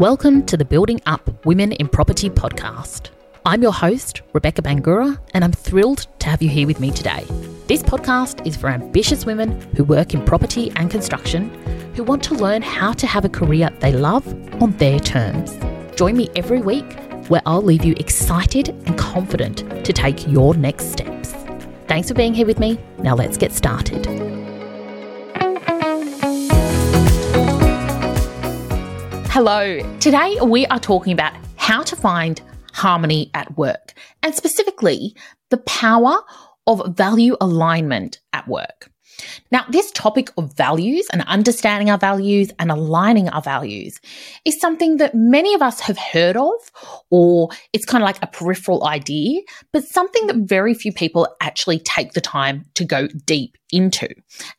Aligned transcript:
Welcome 0.00 0.44
to 0.46 0.56
the 0.56 0.64
Building 0.64 1.00
Up 1.06 1.46
Women 1.46 1.70
in 1.70 1.86
Property 1.86 2.28
podcast. 2.28 3.10
I'm 3.46 3.62
your 3.62 3.72
host, 3.72 4.22
Rebecca 4.32 4.60
Bangura, 4.60 5.20
and 5.34 5.44
I'm 5.44 5.52
thrilled 5.52 6.08
to 6.18 6.28
have 6.28 6.42
you 6.42 6.48
here 6.48 6.66
with 6.66 6.80
me 6.80 6.90
today. 6.90 7.24
This 7.68 7.80
podcast 7.80 8.44
is 8.44 8.56
for 8.56 8.70
ambitious 8.70 9.24
women 9.24 9.60
who 9.76 9.84
work 9.84 10.12
in 10.12 10.24
property 10.24 10.72
and 10.74 10.90
construction 10.90 11.48
who 11.94 12.02
want 12.02 12.24
to 12.24 12.34
learn 12.34 12.60
how 12.60 12.92
to 12.92 13.06
have 13.06 13.24
a 13.24 13.28
career 13.28 13.70
they 13.78 13.92
love 13.92 14.26
on 14.60 14.72
their 14.78 14.98
terms. 14.98 15.56
Join 15.94 16.16
me 16.16 16.28
every 16.34 16.60
week 16.60 16.98
where 17.28 17.42
I'll 17.46 17.62
leave 17.62 17.84
you 17.84 17.94
excited 18.00 18.70
and 18.70 18.98
confident 18.98 19.84
to 19.84 19.92
take 19.92 20.26
your 20.26 20.56
next 20.56 20.90
steps. 20.90 21.34
Thanks 21.86 22.08
for 22.08 22.14
being 22.14 22.34
here 22.34 22.48
with 22.48 22.58
me. 22.58 22.80
Now 22.98 23.14
let's 23.14 23.36
get 23.36 23.52
started. 23.52 24.33
Hello. 29.34 29.80
Today 29.98 30.38
we 30.44 30.64
are 30.66 30.78
talking 30.78 31.12
about 31.12 31.32
how 31.56 31.82
to 31.82 31.96
find 31.96 32.40
harmony 32.72 33.32
at 33.34 33.58
work 33.58 33.92
and 34.22 34.32
specifically 34.32 35.16
the 35.50 35.56
power 35.56 36.20
of 36.68 36.94
value 36.96 37.36
alignment 37.40 38.20
at 38.32 38.46
work. 38.46 38.92
Now, 39.50 39.64
this 39.68 39.90
topic 39.90 40.30
of 40.36 40.56
values 40.56 41.08
and 41.12 41.22
understanding 41.22 41.90
our 41.90 41.98
values 41.98 42.52
and 42.60 42.70
aligning 42.70 43.28
our 43.28 43.42
values 43.42 43.98
is 44.44 44.60
something 44.60 44.98
that 44.98 45.16
many 45.16 45.52
of 45.54 45.62
us 45.62 45.80
have 45.80 45.98
heard 45.98 46.36
of, 46.36 46.54
or 47.10 47.48
it's 47.72 47.84
kind 47.84 48.02
of 48.02 48.06
like 48.06 48.22
a 48.22 48.28
peripheral 48.28 48.86
idea, 48.86 49.40
but 49.72 49.84
something 49.84 50.28
that 50.28 50.36
very 50.48 50.74
few 50.74 50.92
people 50.92 51.26
actually 51.40 51.80
take 51.80 52.12
the 52.12 52.20
time 52.20 52.64
to 52.74 52.84
go 52.84 53.08
deep 53.26 53.56
into. 53.72 54.08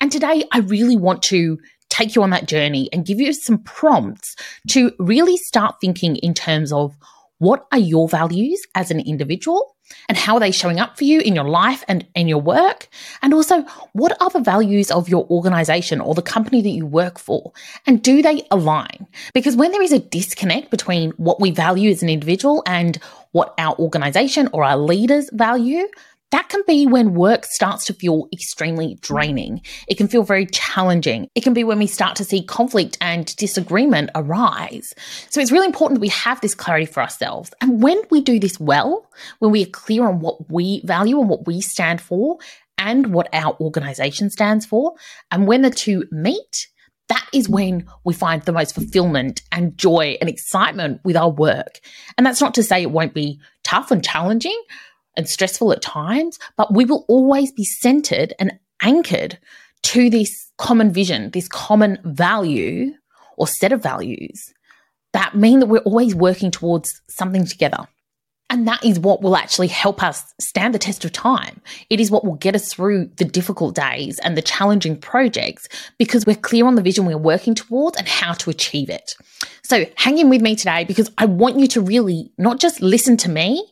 And 0.02 0.12
today 0.12 0.44
I 0.52 0.60
really 0.60 0.98
want 0.98 1.24
to 1.24 1.58
take 1.96 2.16
you 2.16 2.24
on 2.24 2.30
that 2.32 2.48
journey 2.48 2.90
and 2.92 3.06
give 3.06 3.20
you 3.20 3.32
some 3.32 3.58
prompts 3.60 4.36
to 4.70 4.92
really 5.00 5.38
start 5.38 5.76
thinking 5.80 6.18
in 6.18 6.34
terms 6.34 6.74
of 6.74 6.96
what 7.38 7.68
are 7.72 7.80
your 7.80 8.08
values 8.08 8.62
as 8.76 8.92
an 8.92 9.00
individual 9.00 9.76
and 10.10 10.18
how 10.18 10.36
are 10.36 10.40
they 10.40 10.52
showing 10.52 10.80
up 10.80 10.98
for 10.98 11.04
you 11.04 11.20
in 11.20 11.36
your 11.36 11.48
life 11.48 11.84
and 11.88 12.08
in 12.16 12.28
your 12.28 12.42
work? 12.42 12.88
And 13.22 13.34
also, 13.34 13.62
what 13.94 14.20
are 14.22 14.30
the 14.30 14.40
values 14.40 14.90
of 14.90 15.08
your 15.08 15.28
organization 15.30 16.02
or 16.02 16.16
the 16.16 16.22
company 16.22 16.62
that 16.62 16.70
you 16.70 16.86
work 16.86 17.20
for? 17.20 17.52
And 17.86 18.02
do 18.02 18.22
they 18.22 18.42
align? 18.52 19.08
Because 19.34 19.56
when 19.56 19.72
there 19.72 19.84
is 19.84 19.92
a 19.92 20.00
disconnect 20.00 20.72
between 20.72 21.12
what 21.12 21.40
we 21.40 21.52
value 21.52 21.92
as 21.92 22.02
an 22.02 22.10
individual 22.10 22.64
and 22.66 22.98
what 23.32 23.54
our 23.58 23.76
organization 23.78 24.50
or 24.54 24.64
our 24.64 24.78
leaders 24.78 25.30
value, 25.34 25.88
that 26.32 26.50
can 26.50 26.64
be 26.68 26.88
when 26.88 27.14
work 27.14 27.46
starts 27.46 27.86
to 27.86 27.94
feel 27.94 28.28
extremely 28.34 28.98
draining. 29.02 29.62
It 29.88 29.96
can 29.96 30.08
feel 30.08 30.24
very 30.24 30.46
challenging. 30.46 31.30
It 31.36 31.44
can 31.44 31.54
be 31.54 31.64
when 31.64 31.80
we 31.80 31.88
start 31.88 32.16
to 32.18 32.26
see 32.26 32.44
conflict 32.44 32.98
and 33.00 33.34
disagreement 33.36 34.10
arise. 34.16 34.94
So 35.30 35.40
it's 35.40 35.52
really 35.52 35.68
important 35.68 35.98
that 35.98 36.02
we 36.02 36.10
have 36.10 36.42
this 36.42 36.56
clarity 36.56 36.88
for 36.88 37.02
ourselves. 37.02 37.54
And 37.62 37.82
when 37.82 38.02
we 38.10 38.22
do 38.22 38.40
this 38.40 38.60
well, 38.60 39.10
when 39.40 39.52
we 39.52 39.64
are 39.64 39.68
clear 39.68 40.08
on 40.08 40.20
what 40.20 40.52
we 40.52 40.82
value 40.84 41.20
and 41.20 41.30
what 41.30 41.46
we 41.46 41.62
stand 41.62 42.02
for 42.02 42.38
and 42.78 43.14
what 43.14 43.30
our 43.32 43.56
organization 43.62 44.30
stands 44.30 44.66
for, 44.66 44.96
and 45.32 45.48
when 45.48 45.62
the 45.62 45.70
two 45.70 46.06
meet, 46.12 46.68
that 47.08 47.28
is 47.34 47.48
when 47.48 47.88
we 48.04 48.14
find 48.14 48.42
the 48.42 48.52
most 48.52 48.74
fulfillment 48.74 49.42
and 49.52 49.78
joy 49.78 50.18
and 50.20 50.30
excitement 50.30 51.02
with 51.04 51.16
our 51.16 51.30
work. 51.30 51.80
And 52.18 52.26
that's 52.26 52.42
not 52.42 52.56
to 52.56 52.64
say 52.64 52.82
it 52.82 52.92
won't 52.92 53.14
be 53.14 53.40
tough 53.64 53.92
and 53.92 54.04
challenging, 54.04 54.60
and 55.18 55.30
stressful 55.30 55.72
at 55.72 55.82
times, 55.82 56.38
but 56.58 56.74
we 56.74 56.86
will 56.86 57.06
always 57.08 57.52
be 57.52 57.64
centered 57.64 58.34
and 58.40 58.58
anchored 58.82 59.38
to 59.84 60.10
this 60.10 60.52
common 60.58 60.92
vision, 60.92 61.32
this 61.32 61.48
common 61.48 62.00
value 62.04 62.92
or 63.38 63.48
set 63.48 63.72
of 63.72 63.84
values 63.84 64.54
that 65.16 65.34
mean 65.34 65.60
that 65.62 65.68
we're 65.68 65.80
always 65.80 66.14
working 66.14 66.52
towards 66.52 67.02
something 67.08 67.46
together. 67.46 67.88
And 68.50 68.68
that 68.68 68.84
is 68.84 69.00
what 69.00 69.22
will 69.22 69.38
actually 69.38 69.70
help 69.70 70.04
us 70.04 70.34
stand 70.42 70.76
the 70.76 70.80
test 70.80 71.06
of 71.06 71.14
time. 71.14 71.62
It 71.90 72.02
is 72.02 72.12
what 72.12 72.26
will 72.26 72.36
get 72.36 72.54
us 72.54 72.74
through 72.74 73.10
the 73.16 73.24
difficult 73.24 73.76
days 73.76 74.20
and 74.20 74.36
the 74.36 74.42
challenging 74.42 74.98
projects 74.98 75.70
because 75.98 76.26
we're 76.26 76.36
clear 76.36 76.68
on 76.68 76.76
the 76.76 76.82
vision 76.82 77.06
we're 77.06 77.18
working 77.18 77.56
towards 77.56 77.98
and 77.98 78.10
how 78.10 78.34
to 78.34 78.50
achieve 78.50 78.90
it. 78.90 79.16
So 79.64 79.86
hang 79.96 80.18
in 80.18 80.30
with 80.30 80.42
me 80.42 80.54
today 80.58 80.84
because 80.84 81.10
I 81.18 81.26
want 81.28 81.60
you 81.60 81.68
to 81.70 81.82
really 81.82 82.30
not 82.38 82.60
just 82.60 82.82
listen 82.82 83.16
to 83.18 83.30
me 83.30 83.66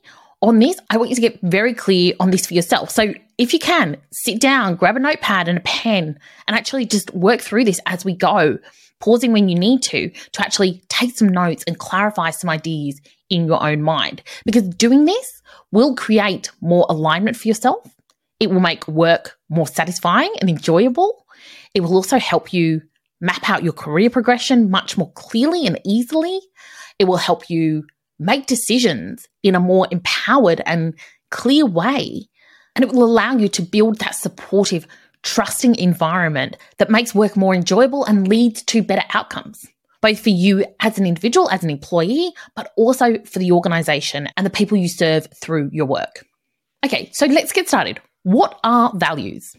on 0.43 0.59
this, 0.59 0.77
I 0.89 0.97
want 0.97 1.09
you 1.09 1.15
to 1.15 1.21
get 1.21 1.39
very 1.41 1.73
clear 1.73 2.13
on 2.19 2.29
this 2.29 2.45
for 2.45 2.53
yourself. 2.53 2.89
So 2.89 3.13
if 3.37 3.53
you 3.53 3.59
can, 3.59 3.97
sit 4.11 4.41
down, 4.41 4.75
grab 4.75 4.97
a 4.97 4.99
notepad 4.99 5.47
and 5.47 5.57
a 5.57 5.61
pen 5.61 6.19
and 6.47 6.57
actually 6.57 6.85
just 6.85 7.13
work 7.13 7.39
through 7.39 7.63
this 7.63 7.79
as 7.85 8.03
we 8.03 8.13
go, 8.13 8.59
pausing 8.99 9.31
when 9.31 9.47
you 9.47 9.57
need 9.57 9.81
to, 9.83 10.09
to 10.09 10.41
actually 10.41 10.83
take 10.89 11.17
some 11.17 11.29
notes 11.29 11.63
and 11.65 11.79
clarify 11.79 12.29
some 12.29 12.49
ideas 12.49 12.99
in 13.29 13.47
your 13.47 13.63
own 13.63 13.81
mind. 13.81 14.21
Because 14.45 14.63
doing 14.63 15.05
this 15.05 15.41
will 15.71 15.95
create 15.95 16.51
more 16.59 16.85
alignment 16.89 17.37
for 17.37 17.47
yourself. 17.47 17.89
It 18.41 18.51
will 18.51 18.59
make 18.59 18.85
work 18.85 19.37
more 19.49 19.67
satisfying 19.67 20.33
and 20.41 20.49
enjoyable. 20.49 21.25
It 21.73 21.79
will 21.79 21.95
also 21.95 22.19
help 22.19 22.51
you 22.51 22.81
map 23.21 23.49
out 23.49 23.63
your 23.63 23.71
career 23.71 24.09
progression 24.09 24.69
much 24.69 24.97
more 24.97 25.11
clearly 25.13 25.65
and 25.65 25.79
easily. 25.85 26.41
It 26.99 27.05
will 27.05 27.17
help 27.17 27.49
you 27.49 27.85
make 28.23 28.47
decisions 28.47 29.27
in 29.43 29.55
a 29.55 29.59
more 29.59 29.87
empowered 29.91 30.61
and 30.65 30.93
clear 31.31 31.65
way. 31.65 32.27
And 32.75 32.83
it 32.83 32.91
will 32.91 33.03
allow 33.03 33.35
you 33.35 33.47
to 33.49 33.61
build 33.61 33.99
that 33.99 34.15
supportive, 34.15 34.87
trusting 35.21 35.75
environment 35.75 36.57
that 36.77 36.89
makes 36.89 37.13
work 37.13 37.35
more 37.35 37.53
enjoyable 37.53 38.05
and 38.05 38.27
leads 38.27 38.63
to 38.63 38.81
better 38.81 39.03
outcomes, 39.13 39.65
both 40.01 40.19
for 40.19 40.29
you 40.29 40.65
as 40.79 40.97
an 40.97 41.05
individual, 41.05 41.49
as 41.49 41.63
an 41.63 41.69
employee, 41.69 42.31
but 42.55 42.71
also 42.77 43.19
for 43.25 43.39
the 43.39 43.51
organization 43.51 44.27
and 44.37 44.45
the 44.45 44.51
people 44.51 44.77
you 44.77 44.87
serve 44.87 45.27
through 45.35 45.69
your 45.71 45.85
work. 45.85 46.25
Okay, 46.85 47.09
so 47.13 47.25
let's 47.25 47.51
get 47.51 47.67
started. 47.67 48.01
What 48.23 48.59
are 48.63 48.91
values? 48.95 49.55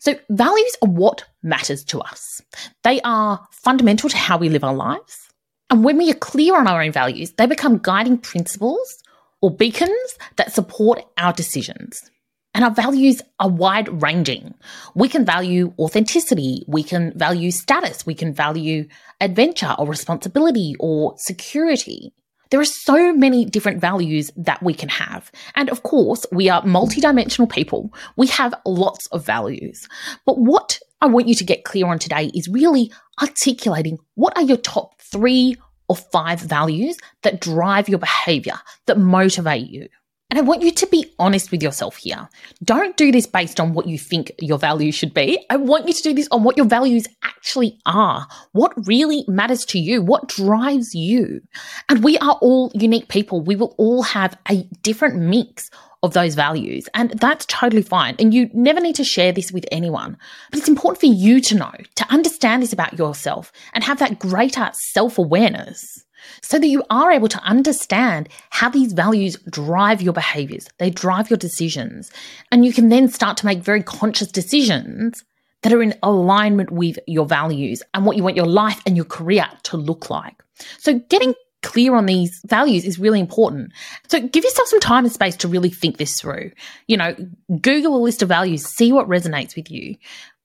So, 0.00 0.14
values 0.30 0.76
are 0.82 0.88
what 0.88 1.24
matters 1.42 1.82
to 1.86 2.00
us. 2.00 2.40
They 2.84 3.00
are 3.00 3.44
fundamental 3.50 4.08
to 4.08 4.16
how 4.16 4.38
we 4.38 4.48
live 4.48 4.62
our 4.62 4.74
lives. 4.74 5.27
And 5.70 5.84
when 5.84 5.98
we 5.98 6.10
are 6.10 6.14
clear 6.14 6.56
on 6.56 6.66
our 6.66 6.82
own 6.82 6.92
values, 6.92 7.32
they 7.32 7.46
become 7.46 7.78
guiding 7.78 8.18
principles 8.18 9.02
or 9.40 9.54
beacons 9.54 10.18
that 10.36 10.52
support 10.52 11.02
our 11.16 11.32
decisions. 11.32 12.10
And 12.54 12.64
our 12.64 12.70
values 12.70 13.22
are 13.38 13.48
wide 13.48 14.02
ranging. 14.02 14.54
We 14.94 15.08
can 15.08 15.24
value 15.24 15.74
authenticity. 15.78 16.64
We 16.66 16.82
can 16.82 17.16
value 17.16 17.50
status. 17.50 18.06
We 18.06 18.14
can 18.14 18.32
value 18.32 18.88
adventure 19.20 19.74
or 19.78 19.86
responsibility 19.86 20.74
or 20.80 21.14
security. 21.18 22.12
There 22.50 22.60
are 22.60 22.64
so 22.64 23.12
many 23.12 23.44
different 23.44 23.80
values 23.80 24.30
that 24.36 24.62
we 24.62 24.72
can 24.72 24.88
have. 24.88 25.30
And 25.54 25.68
of 25.68 25.82
course, 25.82 26.24
we 26.32 26.48
are 26.48 26.62
multidimensional 26.62 27.48
people. 27.48 27.92
We 28.16 28.26
have 28.28 28.54
lots 28.64 29.06
of 29.08 29.24
values. 29.24 29.86
But 30.24 30.38
what 30.38 30.80
I 31.00 31.06
want 31.06 31.28
you 31.28 31.34
to 31.36 31.44
get 31.44 31.64
clear 31.64 31.86
on 31.86 31.98
today 31.98 32.30
is 32.34 32.48
really 32.48 32.92
articulating 33.20 33.98
what 34.14 34.36
are 34.36 34.42
your 34.42 34.56
top 34.56 35.00
three 35.00 35.56
or 35.88 35.96
five 35.96 36.40
values 36.40 36.96
that 37.22 37.40
drive 37.40 37.88
your 37.88 37.98
behavior, 37.98 38.58
that 38.86 38.98
motivate 38.98 39.68
you. 39.68 39.88
And 40.30 40.38
I 40.38 40.42
want 40.42 40.60
you 40.60 40.70
to 40.72 40.86
be 40.88 41.10
honest 41.18 41.50
with 41.50 41.62
yourself 41.62 41.96
here. 41.96 42.28
Don't 42.62 42.98
do 42.98 43.10
this 43.10 43.26
based 43.26 43.58
on 43.58 43.72
what 43.72 43.86
you 43.86 43.98
think 43.98 44.30
your 44.38 44.58
values 44.58 44.94
should 44.94 45.14
be. 45.14 45.42
I 45.48 45.56
want 45.56 45.88
you 45.88 45.94
to 45.94 46.02
do 46.02 46.12
this 46.12 46.28
on 46.30 46.42
what 46.42 46.58
your 46.58 46.66
values 46.66 47.06
actually 47.22 47.78
are. 47.86 48.26
What 48.52 48.74
really 48.86 49.24
matters 49.26 49.64
to 49.66 49.78
you? 49.78 50.02
What 50.02 50.28
drives 50.28 50.94
you? 50.94 51.40
And 51.88 52.04
we 52.04 52.18
are 52.18 52.38
all 52.42 52.70
unique 52.74 53.08
people. 53.08 53.40
We 53.40 53.56
will 53.56 53.74
all 53.78 54.02
have 54.02 54.36
a 54.50 54.64
different 54.82 55.16
mix 55.16 55.70
of 56.02 56.12
those 56.12 56.34
values. 56.34 56.90
And 56.92 57.10
that's 57.18 57.46
totally 57.46 57.82
fine. 57.82 58.14
And 58.18 58.34
you 58.34 58.50
never 58.52 58.80
need 58.80 58.96
to 58.96 59.04
share 59.04 59.32
this 59.32 59.50
with 59.50 59.64
anyone. 59.72 60.18
But 60.50 60.58
it's 60.58 60.68
important 60.68 61.00
for 61.00 61.06
you 61.06 61.40
to 61.40 61.54
know, 61.54 61.72
to 61.96 62.12
understand 62.12 62.62
this 62.62 62.74
about 62.74 62.98
yourself 62.98 63.50
and 63.72 63.82
have 63.82 63.98
that 64.00 64.18
greater 64.18 64.70
self 64.74 65.16
awareness 65.16 66.04
so 66.42 66.58
that 66.58 66.66
you 66.66 66.82
are 66.90 67.10
able 67.10 67.28
to 67.28 67.42
understand 67.42 68.28
how 68.50 68.68
these 68.68 68.92
values 68.92 69.36
drive 69.50 70.02
your 70.02 70.12
behaviors. 70.12 70.68
They 70.78 70.90
drive 70.90 71.30
your 71.30 71.36
decisions. 71.36 72.10
And 72.50 72.64
you 72.64 72.72
can 72.72 72.88
then 72.88 73.08
start 73.08 73.36
to 73.38 73.46
make 73.46 73.60
very 73.60 73.82
conscious 73.82 74.30
decisions 74.30 75.24
that 75.62 75.72
are 75.72 75.82
in 75.82 75.94
alignment 76.02 76.70
with 76.70 76.98
your 77.06 77.26
values 77.26 77.82
and 77.94 78.06
what 78.06 78.16
you 78.16 78.22
want 78.22 78.36
your 78.36 78.46
life 78.46 78.80
and 78.86 78.96
your 78.96 79.04
career 79.04 79.46
to 79.64 79.76
look 79.76 80.10
like. 80.10 80.42
So 80.78 80.98
getting 81.08 81.34
clear 81.62 81.94
on 81.94 82.06
these 82.06 82.40
values 82.46 82.84
is 82.84 82.98
really 82.98 83.20
important. 83.20 83.72
So 84.08 84.20
give 84.20 84.44
yourself 84.44 84.68
some 84.68 84.80
time 84.80 85.04
and 85.04 85.12
space 85.12 85.36
to 85.36 85.48
really 85.48 85.70
think 85.70 85.96
this 85.96 86.20
through. 86.20 86.52
You 86.86 86.96
know, 86.96 87.16
Google 87.60 87.96
a 87.96 87.98
list 87.98 88.22
of 88.22 88.28
values, 88.28 88.64
see 88.64 88.92
what 88.92 89.08
resonates 89.08 89.56
with 89.56 89.70
you, 89.70 89.96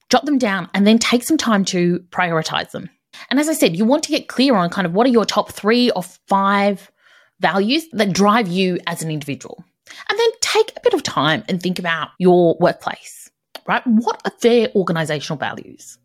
jot 0.10 0.26
them 0.26 0.38
down, 0.38 0.70
and 0.74 0.88
then 0.88 0.98
take 0.98 1.24
some 1.24 1.38
time 1.38 1.66
to 1.66 2.00
prioritize 2.10 2.72
them. 2.72 2.90
And 3.30 3.40
as 3.40 3.50
I 3.50 3.54
said, 3.54 3.76
you 3.76 3.86
want 3.86 4.04
to 4.04 4.12
get 4.12 4.28
clear 4.28 4.56
on 4.56 4.70
kind 4.70 4.88
of 4.88 4.94
what 4.94 5.08
are 5.08 5.12
your 5.12 5.26
top 5.26 5.52
three 5.52 5.92
or 5.92 6.04
five 6.04 6.92
values 7.40 7.86
that 7.92 8.14
drive 8.14 8.48
you 8.48 8.80
as 8.88 9.02
an 9.04 9.12
individual. 9.12 9.64
And 10.10 10.18
then 10.18 10.30
take 10.42 10.72
a 10.76 10.82
bit 10.82 10.94
of 10.94 11.04
time 11.04 11.44
and 11.48 11.62
think 11.62 11.78
about 11.78 12.10
your 12.18 12.58
workplace, 12.60 13.30
right? 13.68 13.86
What 13.86 14.22
are 14.26 14.32
their 14.42 14.70
organizational 14.76 15.38
values? 15.38 15.98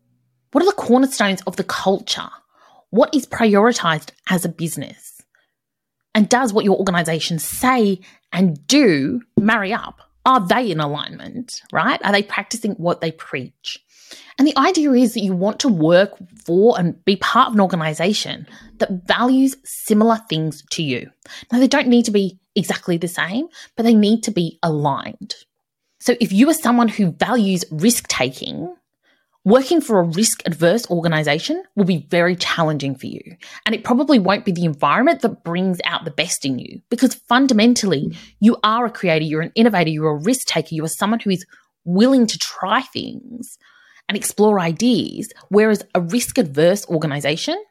What 0.52 0.62
are 0.62 0.66
the 0.66 0.72
cornerstones 0.72 1.42
of 1.42 1.56
the 1.56 1.64
culture 1.64 2.28
what 2.90 3.14
is 3.14 3.26
prioritized 3.26 4.10
as 4.30 4.44
a 4.44 4.48
business? 4.48 5.22
And 6.14 6.28
does 6.28 6.52
what 6.52 6.64
your 6.64 6.78
organization 6.78 7.38
say 7.38 8.00
and 8.32 8.66
do 8.66 9.20
marry 9.38 9.72
up? 9.72 10.00
Are 10.24 10.46
they 10.46 10.70
in 10.70 10.80
alignment, 10.80 11.62
right? 11.72 12.00
Are 12.04 12.12
they 12.12 12.22
practicing 12.22 12.72
what 12.72 13.00
they 13.00 13.12
preach? 13.12 13.84
And 14.38 14.46
the 14.46 14.56
idea 14.56 14.92
is 14.92 15.14
that 15.14 15.20
you 15.20 15.34
want 15.34 15.60
to 15.60 15.68
work 15.68 16.12
for 16.44 16.78
and 16.78 17.04
be 17.04 17.16
part 17.16 17.48
of 17.48 17.54
an 17.54 17.60
organization 17.60 18.46
that 18.78 19.06
values 19.06 19.56
similar 19.64 20.18
things 20.28 20.62
to 20.70 20.82
you. 20.82 21.10
Now, 21.50 21.58
they 21.58 21.68
don't 21.68 21.88
need 21.88 22.04
to 22.04 22.10
be 22.10 22.38
exactly 22.54 22.96
the 22.96 23.08
same, 23.08 23.48
but 23.76 23.82
they 23.82 23.94
need 23.94 24.22
to 24.24 24.30
be 24.30 24.58
aligned. 24.62 25.34
So 26.00 26.16
if 26.20 26.32
you 26.32 26.48
are 26.48 26.54
someone 26.54 26.88
who 26.88 27.10
values 27.10 27.64
risk 27.70 28.06
taking, 28.08 28.74
working 29.44 29.80
for 29.80 29.98
a 29.98 30.04
risk 30.04 30.42
adverse 30.46 30.88
organization 30.90 31.62
will 31.74 31.84
be 31.84 32.06
very 32.10 32.36
challenging 32.36 32.94
for 32.94 33.06
you. 33.06 33.36
And 33.66 33.74
it 33.74 33.82
probably 33.82 34.18
won't 34.18 34.44
be 34.44 34.52
the 34.52 34.64
environment 34.64 35.22
that 35.22 35.42
brings 35.42 35.80
out 35.84 36.04
the 36.04 36.10
best 36.10 36.44
in 36.44 36.58
you 36.58 36.80
because 36.90 37.14
fundamentally 37.14 38.16
you 38.40 38.58
are 38.62 38.86
a 38.86 38.90
creator, 38.90 39.24
you're 39.24 39.40
an 39.40 39.52
innovator, 39.54 39.90
you're 39.90 40.10
a 40.10 40.22
risk 40.22 40.46
taker, 40.46 40.74
you 40.74 40.84
are 40.84 40.88
someone 40.88 41.20
who 41.20 41.30
is 41.30 41.46
willing 41.84 42.26
to 42.26 42.38
try 42.38 42.82
things 42.82 43.58
and 44.08 44.16
explore 44.16 44.60
ideas. 44.60 45.32
Whereas 45.48 45.84
a 45.94 46.00
risk 46.00 46.38
adverse 46.38 46.86
organization 46.88 47.62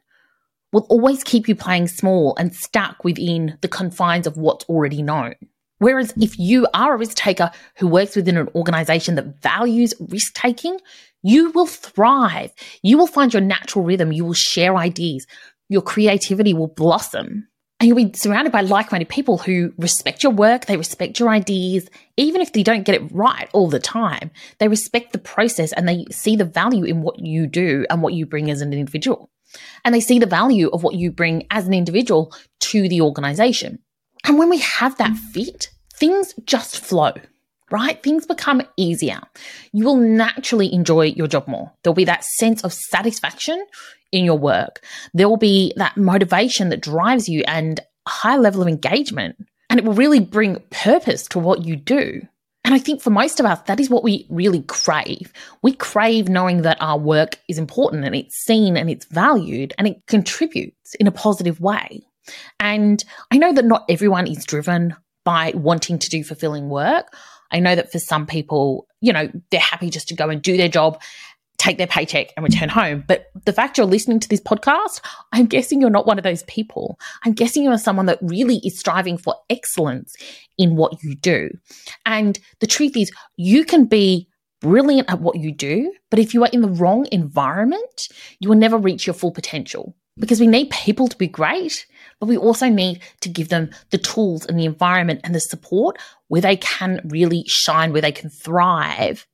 will 0.72 0.86
always 0.88 1.24
keep 1.24 1.48
you 1.48 1.54
playing 1.54 1.88
small 1.88 2.36
and 2.38 2.54
stuck 2.54 3.04
within 3.04 3.58
the 3.62 3.68
confines 3.68 4.26
of 4.26 4.36
what's 4.36 4.64
already 4.66 5.02
known. 5.02 5.34
Whereas 5.78 6.12
if 6.20 6.38
you 6.38 6.66
are 6.74 6.94
a 6.94 6.98
risk 6.98 7.16
taker 7.16 7.50
who 7.76 7.86
works 7.86 8.16
within 8.16 8.36
an 8.36 8.48
organization 8.54 9.14
that 9.14 9.40
values 9.40 9.94
risk 10.00 10.34
taking, 10.34 10.78
you 11.22 11.50
will 11.50 11.66
thrive. 11.66 12.52
You 12.82 12.98
will 12.98 13.06
find 13.06 13.32
your 13.32 13.42
natural 13.42 13.84
rhythm. 13.84 14.12
You 14.12 14.24
will 14.24 14.34
share 14.34 14.76
ideas. 14.76 15.26
Your 15.68 15.82
creativity 15.82 16.54
will 16.54 16.68
blossom. 16.68 17.48
And 17.80 17.86
you'll 17.86 17.96
be 17.96 18.12
surrounded 18.12 18.52
by 18.52 18.62
like 18.62 18.90
minded 18.90 19.08
people 19.08 19.38
who 19.38 19.72
respect 19.78 20.24
your 20.24 20.32
work, 20.32 20.66
they 20.66 20.76
respect 20.76 21.20
your 21.20 21.28
ideas, 21.28 21.88
even 22.16 22.40
if 22.40 22.52
they 22.52 22.64
don't 22.64 22.82
get 22.82 22.96
it 22.96 23.12
right 23.12 23.48
all 23.52 23.68
the 23.68 23.78
time. 23.78 24.32
They 24.58 24.66
respect 24.66 25.12
the 25.12 25.18
process 25.18 25.72
and 25.72 25.88
they 25.88 26.04
see 26.10 26.34
the 26.34 26.44
value 26.44 26.84
in 26.84 27.02
what 27.02 27.20
you 27.20 27.46
do 27.46 27.86
and 27.88 28.02
what 28.02 28.14
you 28.14 28.26
bring 28.26 28.50
as 28.50 28.60
an 28.60 28.72
individual. 28.72 29.30
And 29.84 29.94
they 29.94 30.00
see 30.00 30.18
the 30.18 30.26
value 30.26 30.68
of 30.70 30.82
what 30.82 30.96
you 30.96 31.12
bring 31.12 31.46
as 31.50 31.66
an 31.66 31.74
individual 31.74 32.34
to 32.60 32.88
the 32.88 33.00
organization. 33.00 33.78
And 34.24 34.38
when 34.38 34.50
we 34.50 34.58
have 34.58 34.98
that 34.98 35.16
fit, 35.16 35.70
things 35.94 36.34
just 36.44 36.80
flow, 36.80 37.12
right? 37.70 38.02
Things 38.02 38.26
become 38.26 38.62
easier. 38.76 39.20
You 39.72 39.84
will 39.84 39.96
naturally 39.96 40.72
enjoy 40.72 41.06
your 41.06 41.28
job 41.28 41.46
more. 41.46 41.72
There'll 41.82 41.94
be 41.94 42.04
that 42.04 42.24
sense 42.24 42.64
of 42.64 42.72
satisfaction 42.72 43.64
in 44.12 44.24
your 44.24 44.38
work. 44.38 44.84
There 45.14 45.28
will 45.28 45.36
be 45.36 45.72
that 45.76 45.96
motivation 45.96 46.68
that 46.70 46.80
drives 46.80 47.28
you 47.28 47.42
and 47.46 47.80
a 48.06 48.10
high 48.10 48.36
level 48.36 48.62
of 48.62 48.68
engagement. 48.68 49.36
And 49.70 49.78
it 49.78 49.84
will 49.84 49.94
really 49.94 50.20
bring 50.20 50.62
purpose 50.70 51.26
to 51.28 51.38
what 51.38 51.66
you 51.66 51.76
do. 51.76 52.22
And 52.64 52.74
I 52.74 52.78
think 52.78 53.00
for 53.00 53.10
most 53.10 53.40
of 53.40 53.46
us, 53.46 53.60
that 53.62 53.80
is 53.80 53.88
what 53.88 54.02
we 54.02 54.26
really 54.28 54.62
crave. 54.62 55.32
We 55.62 55.72
crave 55.72 56.28
knowing 56.28 56.62
that 56.62 56.80
our 56.80 56.98
work 56.98 57.38
is 57.48 57.58
important 57.58 58.04
and 58.04 58.14
it's 58.14 58.36
seen 58.36 58.76
and 58.76 58.90
it's 58.90 59.06
valued 59.06 59.72
and 59.78 59.86
it 59.86 60.06
contributes 60.06 60.94
in 60.96 61.06
a 61.06 61.12
positive 61.12 61.60
way. 61.60 62.02
And 62.60 63.02
I 63.30 63.38
know 63.38 63.52
that 63.52 63.64
not 63.64 63.84
everyone 63.88 64.26
is 64.26 64.44
driven 64.44 64.94
by 65.24 65.52
wanting 65.54 65.98
to 65.98 66.10
do 66.10 66.24
fulfilling 66.24 66.68
work. 66.68 67.14
I 67.50 67.60
know 67.60 67.74
that 67.74 67.90
for 67.90 67.98
some 67.98 68.26
people, 68.26 68.86
you 69.00 69.12
know, 69.12 69.30
they're 69.50 69.60
happy 69.60 69.88
just 69.88 70.08
to 70.08 70.14
go 70.14 70.28
and 70.28 70.42
do 70.42 70.56
their 70.56 70.68
job, 70.68 71.00
take 71.58 71.76
their 71.76 71.86
paycheck 71.86 72.32
and 72.36 72.44
return 72.44 72.68
home. 72.68 73.04
But 73.06 73.26
the 73.44 73.52
fact 73.52 73.76
you're 73.76 73.86
listening 73.86 74.20
to 74.20 74.28
this 74.28 74.40
podcast, 74.40 75.00
I'm 75.32 75.46
guessing 75.46 75.80
you're 75.80 75.90
not 75.90 76.06
one 76.06 76.18
of 76.18 76.24
those 76.24 76.44
people. 76.44 76.98
I'm 77.24 77.32
guessing 77.32 77.64
you're 77.64 77.78
someone 77.78 78.06
that 78.06 78.18
really 78.22 78.60
is 78.64 78.78
striving 78.78 79.18
for 79.18 79.34
excellence 79.50 80.16
in 80.56 80.76
what 80.76 81.02
you 81.02 81.14
do. 81.14 81.50
And 82.06 82.38
the 82.60 82.66
truth 82.66 82.96
is, 82.96 83.12
you 83.36 83.64
can 83.64 83.84
be 83.84 84.28
brilliant 84.60 85.10
at 85.10 85.20
what 85.20 85.36
you 85.36 85.52
do, 85.52 85.92
but 86.10 86.18
if 86.18 86.34
you 86.34 86.42
are 86.42 86.50
in 86.52 86.62
the 86.62 86.68
wrong 86.68 87.06
environment, 87.12 88.08
you 88.40 88.48
will 88.48 88.56
never 88.56 88.78
reach 88.78 89.06
your 89.06 89.14
full 89.14 89.30
potential 89.30 89.94
because 90.18 90.40
we 90.40 90.46
need 90.46 90.70
people 90.70 91.06
to 91.06 91.16
be 91.16 91.28
great, 91.28 91.86
but 92.18 92.26
we 92.26 92.36
also 92.36 92.68
need 92.68 93.00
to 93.20 93.28
give 93.28 93.48
them 93.48 93.70
the 93.90 93.98
tools 93.98 94.46
and 94.46 94.58
the 94.58 94.64
environment 94.64 95.20
and 95.22 95.34
the 95.34 95.40
support 95.40 95.96
where 96.26 96.40
they 96.40 96.56
can 96.56 97.00
really 97.04 97.44
shine, 97.46 97.92
where 97.92 98.02
they 98.02 98.12
can 98.12 98.30
thrive 98.30 99.26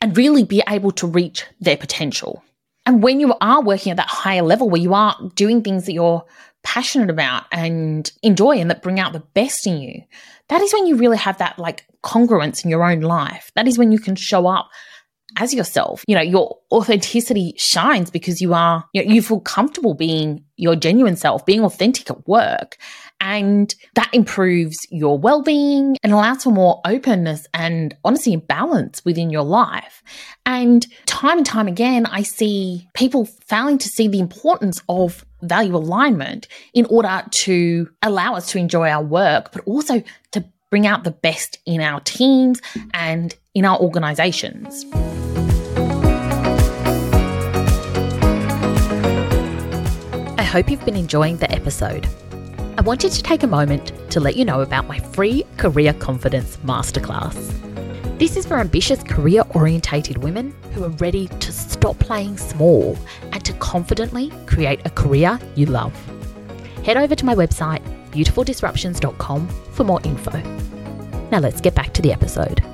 and 0.00 0.16
really 0.16 0.44
be 0.44 0.62
able 0.68 0.92
to 0.92 1.06
reach 1.06 1.44
their 1.60 1.76
potential. 1.76 2.42
And 2.86 3.02
when 3.02 3.20
you 3.20 3.34
are 3.40 3.62
working 3.62 3.90
at 3.90 3.96
that 3.96 4.08
higher 4.08 4.42
level 4.42 4.70
where 4.70 4.80
you 4.80 4.94
are 4.94 5.16
doing 5.34 5.62
things 5.62 5.86
that 5.86 5.92
you're 5.92 6.24
passionate 6.62 7.10
about 7.10 7.44
and 7.52 8.10
enjoy 8.22 8.58
and 8.58 8.70
that 8.70 8.82
bring 8.82 8.98
out 8.98 9.12
the 9.12 9.20
best 9.20 9.66
in 9.66 9.78
you, 9.78 10.02
that 10.48 10.62
is 10.62 10.72
when 10.72 10.86
you 10.86 10.96
really 10.96 11.18
have 11.18 11.38
that 11.38 11.58
like 11.58 11.84
congruence 12.02 12.64
in 12.64 12.70
your 12.70 12.84
own 12.84 13.00
life. 13.00 13.52
That 13.56 13.68
is 13.68 13.76
when 13.76 13.92
you 13.92 13.98
can 13.98 14.16
show 14.16 14.46
up 14.46 14.70
as 15.36 15.54
yourself. 15.54 16.04
You 16.06 16.16
know, 16.16 16.22
your 16.22 16.58
authenticity 16.72 17.54
shines 17.56 18.10
because 18.10 18.40
you 18.40 18.54
are, 18.54 18.84
you, 18.92 19.04
know, 19.04 19.12
you 19.12 19.22
feel 19.22 19.40
comfortable 19.40 19.94
being 19.94 20.44
your 20.56 20.74
genuine 20.74 21.16
self, 21.16 21.44
being 21.46 21.62
authentic 21.64 22.10
at 22.10 22.26
work. 22.26 22.76
And 23.20 23.74
that 23.94 24.10
improves 24.12 24.76
your 24.90 25.18
well 25.18 25.42
being 25.42 25.96
and 26.02 26.12
allows 26.12 26.44
for 26.44 26.50
more 26.50 26.80
openness 26.84 27.46
and 27.52 27.96
honesty 28.04 28.32
and 28.32 28.46
balance 28.46 29.04
within 29.04 29.30
your 29.30 29.42
life. 29.42 30.02
And 30.46 30.86
time 31.06 31.38
and 31.38 31.46
time 31.46 31.68
again, 31.68 32.06
I 32.06 32.22
see 32.22 32.88
people 32.94 33.24
failing 33.24 33.78
to 33.78 33.88
see 33.88 34.08
the 34.08 34.20
importance 34.20 34.82
of 34.88 35.24
value 35.42 35.76
alignment 35.76 36.48
in 36.74 36.86
order 36.86 37.22
to 37.42 37.88
allow 38.02 38.34
us 38.34 38.50
to 38.52 38.58
enjoy 38.58 38.88
our 38.88 39.02
work, 39.02 39.52
but 39.52 39.62
also 39.66 40.02
to 40.32 40.44
bring 40.70 40.86
out 40.86 41.04
the 41.04 41.10
best 41.10 41.58
in 41.66 41.80
our 41.80 42.00
teams 42.00 42.60
and 42.92 43.34
in 43.54 43.64
our 43.64 43.78
organizations. 43.78 44.84
Hope 50.48 50.70
you've 50.70 50.84
been 50.84 50.96
enjoying 50.96 51.36
the 51.36 51.52
episode. 51.52 52.08
I 52.78 52.80
wanted 52.80 53.12
to 53.12 53.22
take 53.22 53.42
a 53.42 53.46
moment 53.46 53.92
to 54.10 54.18
let 54.18 54.34
you 54.34 54.46
know 54.46 54.62
about 54.62 54.88
my 54.88 54.98
free 54.98 55.44
Career 55.58 55.92
Confidence 55.92 56.56
Masterclass. 56.64 58.18
This 58.18 58.34
is 58.34 58.46
for 58.46 58.58
ambitious 58.58 59.02
career 59.02 59.42
orientated 59.50 60.18
women 60.18 60.54
who 60.72 60.84
are 60.84 60.90
ready 60.90 61.28
to 61.28 61.52
stop 61.52 61.98
playing 61.98 62.38
small 62.38 62.98
and 63.32 63.44
to 63.44 63.52
confidently 63.54 64.30
create 64.46 64.80
a 64.86 64.90
career 64.90 65.38
you 65.54 65.66
love. 65.66 65.94
Head 66.82 66.96
over 66.96 67.14
to 67.14 67.26
my 67.26 67.34
website, 67.34 67.82
beautifuldisruptions.com, 68.10 69.48
for 69.48 69.84
more 69.84 70.00
info. 70.02 70.40
Now 71.30 71.40
let's 71.40 71.60
get 71.60 71.74
back 71.74 71.92
to 71.92 72.00
the 72.00 72.12
episode. 72.12 72.64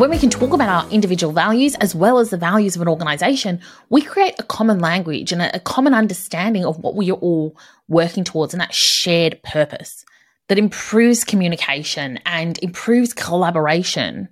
When 0.00 0.08
we 0.08 0.18
can 0.18 0.30
talk 0.30 0.54
about 0.54 0.70
our 0.70 0.90
individual 0.90 1.30
values 1.30 1.74
as 1.74 1.94
well 1.94 2.18
as 2.20 2.30
the 2.30 2.38
values 2.38 2.74
of 2.74 2.80
an 2.80 2.88
organization, 2.88 3.60
we 3.90 4.00
create 4.00 4.34
a 4.38 4.42
common 4.42 4.78
language 4.78 5.30
and 5.30 5.42
a, 5.42 5.60
common 5.60 5.92
understanding 5.92 6.64
of 6.64 6.78
what 6.78 6.94
we 6.94 7.10
are 7.10 7.18
all 7.18 7.54
working 7.86 8.24
towards 8.24 8.54
and 8.54 8.62
that 8.62 8.72
shared 8.72 9.38
purpose 9.42 10.06
that 10.48 10.58
improves 10.58 11.22
communication 11.22 12.18
and 12.24 12.58
improves 12.62 13.12
collaboration. 13.12 14.26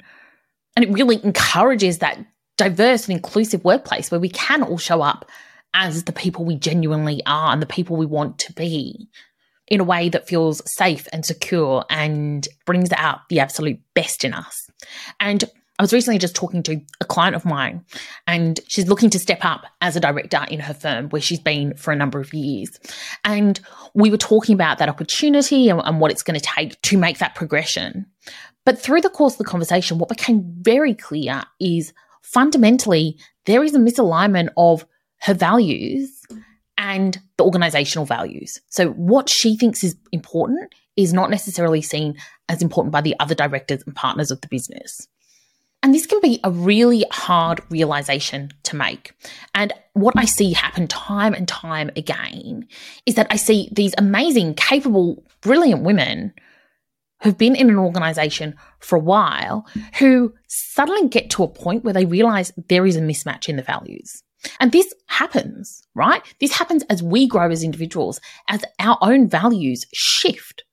And 0.75 0.87
it 0.87 0.91
really 0.91 1.23
encourages 1.23 1.99
that 1.99 2.19
diverse 2.57 3.07
and 3.07 3.15
inclusive 3.15 3.63
workplace 3.63 4.11
where 4.11 4.19
we 4.19 4.31
can 4.31 4.63
all 4.63 4.79
show 4.79 5.03
up 5.03 5.29
as 5.75 6.05
the 6.05 6.13
people 6.13 6.47
we 6.47 6.57
genuinely 6.57 7.21
are 7.27 7.53
and 7.53 7.61
the 7.61 7.67
people 7.67 7.97
we 7.97 8.07
want 8.07 8.39
to 8.39 8.55
be 8.55 9.07
in 9.67 9.81
a 9.81 9.85
way 9.85 10.09
that 10.09 10.27
feels 10.27 10.63
safe 10.65 11.07
and 11.13 11.27
secure 11.27 11.85
and 11.91 12.49
brings 12.65 12.91
out 12.93 13.29
the 13.29 13.39
absolute 13.39 13.79
best 13.93 14.25
in 14.25 14.33
us. 14.33 14.68
And 15.21 15.45
I 15.79 15.83
was 15.85 15.93
recently 15.93 16.19
just 16.19 16.35
talking 16.35 16.63
to 16.65 16.81
a 17.01 17.05
client 17.05 17.37
of 17.37 17.45
mine, 17.45 17.85
and 18.27 18.59
she's 18.67 18.89
looking 18.89 19.11
to 19.11 19.19
step 19.19 19.45
up 19.45 19.65
as 19.81 19.95
a 19.95 20.01
director 20.01 20.45
in 20.51 20.59
her 20.59 20.75
firm 20.75 21.09
where 21.11 21.23
she's 21.23 21.39
been 21.39 21.75
for 21.75 21.93
a 21.93 21.97
number 21.97 22.19
of 22.19 22.35
years. 22.35 22.81
And 23.25 23.61
we 23.95 24.11
were 24.11 24.17
talking 24.17 24.55
about 24.55 24.79
that 24.79 24.89
opportunity 24.89 25.69
and, 25.69 25.81
and 25.85 26.01
what 26.01 26.11
it's 26.11 26.25
going 26.25 26.39
to 26.39 26.45
take 26.45 26.81
to 26.83 26.99
make 26.99 27.19
that 27.19 27.37
progression. 27.37 28.07
But 28.65 28.79
through 28.79 29.03
the 29.03 29.09
course 29.09 29.35
of 29.35 29.39
the 29.39 29.45
conversation, 29.45 29.99
what 29.99 30.09
became 30.09 30.43
very 30.61 30.95
clear 30.95 31.43
is 31.61 31.93
fundamentally 32.23 33.17
there 33.47 33.63
is 33.63 33.75
a 33.75 33.79
misalignment 33.79 34.49
of 34.57 34.85
her 35.21 35.35
values 35.35 36.18
and 36.79 37.19
the 37.37 37.45
organizational 37.45 38.07
values. 38.07 38.59
So, 38.69 38.91
what 38.91 39.29
she 39.29 39.57
thinks 39.57 39.85
is 39.85 39.97
important 40.13 40.75
is 40.97 41.13
not 41.13 41.31
necessarily 41.31 41.83
seen 41.83 42.17
as 42.49 42.63
important 42.63 42.93
by 42.93 43.03
the 43.03 43.15
other 43.21 43.35
directors 43.35 43.83
and 43.85 43.95
partners 43.95 44.31
of 44.31 44.41
the 44.41 44.49
business. 44.49 45.07
And 45.83 45.95
this 45.95 46.07
can 46.07 46.21
be 46.21 46.41
a 46.43 46.51
really 46.51 47.05
hard 47.13 47.61
realization 47.71 48.51
to 48.65 48.75
make. 48.75 49.13
And 49.55 49.73
what 49.93 50.15
I 50.17 50.25
see 50.25 50.53
happen 50.53 50.89
time 50.89 51.35
and 51.35 51.47
time 51.47 51.91
again 51.95 52.67
is 53.07 53.15
that 53.15 53.29
I 53.31 53.37
see 53.37 53.69
these 53.71 53.95
amazing, 53.97 54.55
capable, 54.55 55.25
brilliant 55.41 55.85
women 55.85 56.33
who've 57.23 57.39
been 57.39 57.55
in 57.55 57.71
an 57.71 57.79
organization 57.79 58.57
for 58.81 58.97
a 58.97 59.01
while 59.01 59.67
who 59.99 60.35
suddenly 60.49 61.09
get 61.09 61.31
to 61.31 61.45
a 61.45 61.49
point 61.49 61.85
where 61.85 61.95
they 61.95 62.05
realize 62.05 62.53
there 62.69 62.87
is 62.87 62.97
a 62.97 63.01
mismatch 63.01 63.49
in 63.49 63.57
the 63.57 63.63
values. 63.63 64.23
And 64.61 64.73
this 64.73 64.93
happens, 65.07 65.83
right? 65.95 66.23
This 66.41 66.53
happens 66.53 66.85
as 66.85 67.03
we 67.03 67.27
grow 67.27 67.51
as 67.51 67.63
individuals, 67.63 68.21
as 68.49 68.65
our 68.79 68.99
own 69.01 69.29
values 69.29 69.85
shift. 69.93 70.65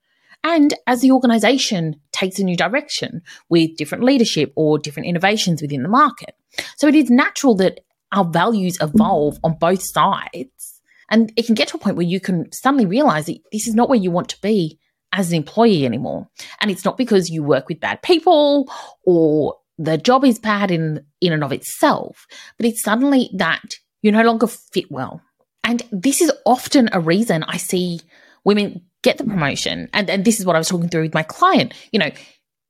And 0.44 0.76
as 0.86 1.02
the 1.02 1.12
organization 1.12 1.96
takes 2.12 2.38
a 2.38 2.44
new 2.44 2.56
direction 2.56 3.22
with 3.50 3.78
different 3.78 4.04
leadership 4.04 4.54
or 4.56 4.78
different 4.78 5.08
innovations 5.08 5.62
within 5.62 5.82
the 5.82 5.90
market. 5.90 6.36
So 6.78 6.88
it 6.88 6.94
is 6.96 7.10
natural 7.10 7.56
that 7.56 7.80
our 8.12 8.26
values 8.26 8.78
evolve 8.80 9.40
on 9.44 9.58
both 9.60 9.82
sides. 9.82 10.82
And 11.10 11.32
it 11.36 11.46
can 11.46 11.56
get 11.56 11.70
to 11.70 11.78
a 11.78 11.80
point 11.80 11.98
where 11.98 12.06
you 12.06 12.20
can 12.20 12.52
suddenly 12.52 12.86
realize 12.86 13.26
that 13.26 13.40
this 13.52 13.68
is 13.68 13.74
not 13.74 13.90
where 13.90 14.00
you 14.00 14.12
want 14.12 14.30
to 14.30 14.42
be 14.42 14.80
as 15.12 15.30
an 15.30 15.38
employee 15.38 15.86
anymore. 15.86 16.28
And 16.62 16.70
it's 16.70 16.86
not 16.86 16.98
because 16.98 17.30
you 17.30 17.44
work 17.44 17.68
with 17.68 17.80
bad 17.80 18.02
people 18.02 18.72
or 19.04 19.56
the 19.78 19.98
job 19.98 20.24
is 20.24 20.40
bad 20.40 20.72
in, 20.72 21.06
in 21.22 21.34
and 21.34 21.44
of 21.44 21.52
itself, 21.52 22.26
but 22.58 22.66
it's 22.66 22.82
suddenly 22.82 23.30
that 23.36 23.76
you 24.02 24.12
no 24.12 24.24
longer 24.24 24.48
fit 24.48 24.90
well. 24.90 25.22
And 25.64 25.84
this 25.92 26.22
is 26.22 26.32
often 26.46 26.90
a 26.92 27.00
reason 27.00 27.44
I 27.44 27.58
see 27.58 28.00
women 28.44 28.86
get 29.02 29.18
the 29.18 29.24
promotion. 29.24 29.90
And, 29.94 30.10
and 30.10 30.24
this 30.24 30.40
is 30.40 30.46
what 30.46 30.56
I 30.56 30.60
was 30.60 30.70
talking 30.70 30.90
through 30.90 31.04
with 31.04 31.14
my 31.14 31.24
client. 31.24 31.74
You 31.92 32.00
know, 32.00 32.12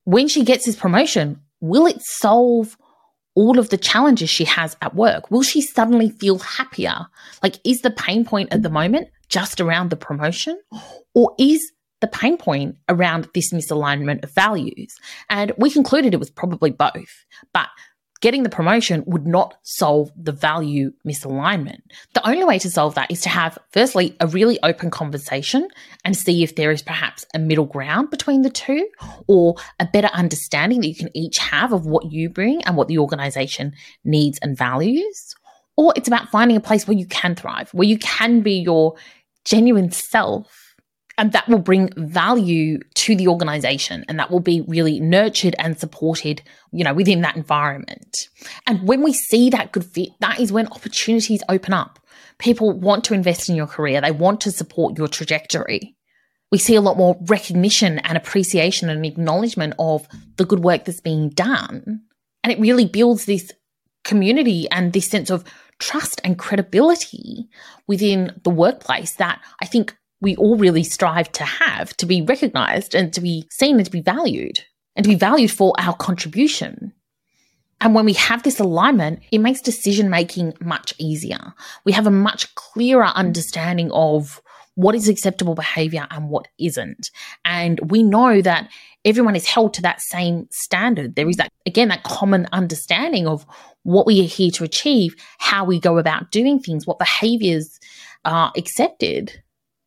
when 0.05 0.27
she 0.27 0.43
gets 0.43 0.65
this 0.65 0.75
promotion, 0.75 1.41
will 1.59 1.87
it 1.87 2.01
solve 2.01 2.77
all 3.35 3.59
of 3.59 3.69
the 3.69 3.77
challenges 3.77 4.29
she 4.29 4.45
has 4.45 4.77
at 4.81 4.95
work? 4.95 5.29
Will 5.29 5.43
she 5.43 5.61
suddenly 5.61 6.09
feel 6.09 6.39
happier? 6.39 7.07
Like, 7.43 7.55
is 7.65 7.81
the 7.81 7.91
pain 7.91 8.23
point 8.23 8.53
at 8.53 8.63
the 8.63 8.69
moment 8.69 9.09
just 9.27 9.59
around 9.59 9.89
the 9.89 9.97
promotion? 9.97 10.59
Or 11.13 11.35
is 11.37 11.71
the 12.05 12.17
pain 12.17 12.37
point 12.37 12.75
around 12.87 13.27
this 13.33 13.51
misalignment 13.51 14.23
of 14.23 14.31
values. 14.31 14.95
And 15.27 15.51
we 15.57 15.71
concluded 15.71 16.13
it 16.13 16.19
was 16.19 16.29
probably 16.29 16.69
both. 16.69 17.25
But 17.51 17.67
getting 18.21 18.43
the 18.43 18.49
promotion 18.49 19.03
would 19.07 19.25
not 19.25 19.55
solve 19.63 20.11
the 20.15 20.31
value 20.31 20.91
misalignment. 21.03 21.79
The 22.13 22.27
only 22.27 22.43
way 22.43 22.59
to 22.59 22.69
solve 22.69 22.93
that 22.93 23.09
is 23.09 23.21
to 23.21 23.29
have, 23.29 23.57
firstly, 23.71 24.15
a 24.19 24.27
really 24.27 24.59
open 24.61 24.91
conversation 24.91 25.67
and 26.03 26.15
see 26.15 26.43
if 26.43 26.55
there 26.55 26.69
is 26.69 26.83
perhaps 26.83 27.25
a 27.33 27.39
middle 27.39 27.65
ground 27.65 28.11
between 28.11 28.43
the 28.43 28.51
two 28.51 28.87
or 29.25 29.55
a 29.79 29.87
better 29.91 30.09
understanding 30.13 30.81
that 30.81 30.87
you 30.87 30.95
can 30.95 31.15
each 31.17 31.39
have 31.39 31.73
of 31.73 31.87
what 31.87 32.11
you 32.11 32.29
bring 32.29 32.63
and 32.65 32.77
what 32.77 32.87
the 32.87 32.99
organization 32.99 33.73
needs 34.03 34.37
and 34.43 34.55
values. 34.55 35.33
Or 35.75 35.91
it's 35.95 36.07
about 36.07 36.29
finding 36.29 36.55
a 36.55 36.61
place 36.61 36.87
where 36.87 36.97
you 36.97 37.07
can 37.07 37.33
thrive, 37.33 37.73
where 37.73 37.87
you 37.87 37.97
can 37.97 38.41
be 38.41 38.59
your 38.59 38.93
genuine 39.43 39.89
self 39.89 40.64
and 41.17 41.31
that 41.31 41.47
will 41.47 41.59
bring 41.59 41.89
value 41.95 42.79
to 42.95 43.15
the 43.15 43.27
organization 43.27 44.03
and 44.07 44.19
that 44.19 44.29
will 44.29 44.39
be 44.39 44.61
really 44.61 44.99
nurtured 44.99 45.55
and 45.59 45.79
supported, 45.79 46.41
you 46.71 46.83
know, 46.83 46.93
within 46.93 47.21
that 47.21 47.35
environment. 47.35 48.29
And 48.67 48.85
when 48.87 49.01
we 49.01 49.13
see 49.13 49.49
that 49.49 49.71
good 49.71 49.85
fit, 49.85 50.09
that 50.19 50.39
is 50.39 50.51
when 50.51 50.67
opportunities 50.67 51.43
open 51.47 51.73
up. 51.73 51.99
People 52.37 52.77
want 52.77 53.05
to 53.05 53.13
invest 53.13 53.49
in 53.49 53.55
your 53.55 53.67
career. 53.67 54.01
They 54.01 54.11
want 54.11 54.41
to 54.41 54.51
support 54.51 54.97
your 54.97 55.07
trajectory. 55.07 55.95
We 56.51 56.57
see 56.57 56.75
a 56.75 56.81
lot 56.81 56.97
more 56.97 57.17
recognition 57.27 57.99
and 57.99 58.17
appreciation 58.17 58.89
and 58.89 59.05
acknowledgement 59.05 59.73
of 59.79 60.07
the 60.37 60.45
good 60.45 60.59
work 60.59 60.85
that's 60.85 61.01
being 61.01 61.29
done. 61.29 62.01
And 62.43 62.51
it 62.51 62.59
really 62.59 62.85
builds 62.85 63.25
this 63.25 63.51
community 64.03 64.67
and 64.69 64.93
this 64.93 65.07
sense 65.07 65.29
of 65.29 65.43
trust 65.79 66.21
and 66.23 66.37
credibility 66.37 67.47
within 67.87 68.39
the 68.43 68.49
workplace 68.49 69.13
that 69.15 69.41
I 69.61 69.65
think 69.65 69.95
we 70.21 70.35
all 70.35 70.57
really 70.57 70.83
strive 70.83 71.31
to 71.33 71.43
have 71.43 71.95
to 71.97 72.05
be 72.05 72.21
recognized 72.21 72.95
and 72.95 73.13
to 73.13 73.21
be 73.21 73.47
seen 73.51 73.77
and 73.77 73.85
to 73.85 73.91
be 73.91 74.01
valued 74.01 74.61
and 74.95 75.03
to 75.03 75.09
be 75.09 75.15
valued 75.15 75.51
for 75.51 75.73
our 75.77 75.95
contribution. 75.95 76.93
And 77.81 77.93
when 77.93 78.05
we 78.05 78.13
have 78.13 78.43
this 78.43 78.59
alignment, 78.59 79.19
it 79.31 79.39
makes 79.39 79.61
decision 79.61 80.09
making 80.09 80.53
much 80.61 80.93
easier. 80.97 81.53
We 81.83 81.91
have 81.91 82.07
a 82.07 82.11
much 82.11 82.55
clearer 82.55 83.05
understanding 83.07 83.91
of 83.91 84.41
what 84.75 84.95
is 84.95 85.07
acceptable 85.07 85.55
behavior 85.55 86.07
and 86.11 86.29
what 86.29 86.47
isn't. 86.57 87.11
And 87.43 87.79
we 87.91 88.03
know 88.03 88.41
that 88.41 88.69
everyone 89.03 89.35
is 89.35 89.45
held 89.45 89.73
to 89.75 89.81
that 89.83 90.01
same 90.01 90.47
standard. 90.51 91.15
There 91.15 91.29
is 91.29 91.37
that, 91.37 91.51
again, 91.65 91.89
that 91.89 92.03
common 92.03 92.47
understanding 92.51 93.27
of 93.27 93.45
what 93.83 94.05
we 94.05 94.19
are 94.21 94.27
here 94.27 94.51
to 94.51 94.63
achieve, 94.63 95.15
how 95.37 95.63
we 95.63 95.79
go 95.79 95.97
about 95.97 96.31
doing 96.31 96.59
things, 96.59 96.87
what 96.87 96.99
behaviors 96.99 97.79
are 98.25 98.51
accepted. 98.57 99.41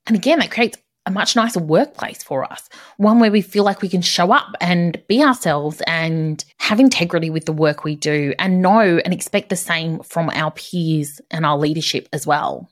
And 0.09 0.17
again, 0.17 0.41
that 0.41 0.51
creates 0.51 0.79
a 1.07 1.11
much 1.11 1.37
nicer 1.37 1.61
workplace 1.61 2.23
for 2.23 2.45
us, 2.45 2.69
one 2.99 3.19
where 3.19 3.31
we 3.31 3.41
feel 3.41 3.65
like 3.65 3.81
we 3.81 3.89
can 3.89 4.03
show 4.03 4.33
up 4.33 4.55
and 4.61 5.01
be 5.09 5.23
ourselves 5.23 5.81
and 5.87 6.45
have 6.59 6.81
integrity 6.81 7.31
with 7.31 7.47
the 7.47 7.53
work 7.53 7.83
we 7.83 7.97
do 7.97 8.35
and 8.39 8.61
know 8.61 9.01
and 9.05 9.15
expect 9.15 9.49
the 9.49 9.57
same 9.57 10.01
from 10.01 10.29
our 10.31 10.51
peers 10.51 11.21
and 11.31 11.47
our 11.47 11.57
leadership 11.57 12.09
as 12.13 12.27
well. 12.27 12.69